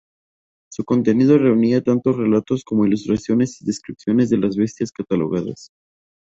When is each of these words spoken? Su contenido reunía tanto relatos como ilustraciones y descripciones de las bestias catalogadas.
Su 0.71 0.83
contenido 0.83 1.37
reunía 1.37 1.83
tanto 1.83 2.11
relatos 2.11 2.63
como 2.63 2.87
ilustraciones 2.87 3.61
y 3.61 3.65
descripciones 3.65 4.31
de 4.31 4.39
las 4.39 4.55
bestias 4.57 4.91
catalogadas. 4.91 5.69